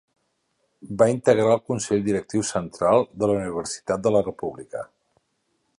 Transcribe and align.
Va 1.01 1.07
integrar 1.11 1.51
el 1.57 1.61
Consell 1.73 2.01
Directiu 2.07 2.45
Central 2.51 3.05
de 3.25 3.31
la 3.33 3.37
Universitat 3.43 4.05
de 4.09 4.15
la 4.17 4.25
República. 4.31 4.87